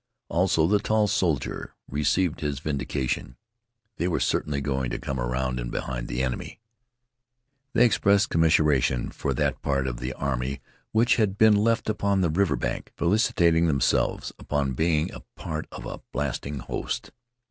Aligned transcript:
Also, 0.29 0.65
the 0.65 0.79
tall 0.79 1.07
soldier 1.07 1.75
received 1.87 2.39
his 2.41 2.57
vindication. 2.57 3.35
They 3.97 4.07
were 4.07 4.19
certainly 4.19 4.59
going 4.59 4.89
to 4.89 4.97
come 4.97 5.19
around 5.19 5.59
in 5.59 5.69
behind 5.69 6.07
the 6.07 6.23
enemy. 6.23 6.59
They 7.73 7.85
expressed 7.85 8.31
commiseration 8.31 9.11
for 9.11 9.35
that 9.35 9.61
part 9.61 9.85
of 9.85 9.99
the 9.99 10.13
army 10.13 10.59
which 10.91 11.17
had 11.17 11.37
been 11.37 11.55
left 11.55 11.87
upon 11.87 12.21
the 12.21 12.31
river 12.31 12.55
bank, 12.55 12.91
felicitating 12.97 13.67
themselves 13.67 14.33
upon 14.39 14.73
being 14.73 15.13
a 15.13 15.21
part 15.35 15.67
of 15.71 15.85
a 15.85 16.01
blasting 16.11 16.57
host. 16.61 17.11